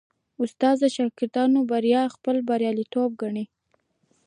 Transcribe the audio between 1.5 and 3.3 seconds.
بریا خپل بریالیتوب